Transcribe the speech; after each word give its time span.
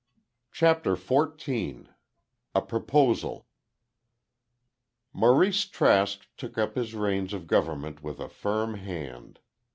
CHAPTER 0.51 0.95
XIV 0.95 1.89
A 2.55 2.61
PROPOSAL 2.63 3.45
Maurice 5.13 5.65
Trask 5.65 6.25
took 6.37 6.57
up 6.57 6.73
his 6.75 6.95
reins 6.95 7.33
of 7.33 7.45
government 7.45 8.01
with 8.01 8.19
a 8.19 8.27
firm 8.27 8.73
hand. 8.79 9.37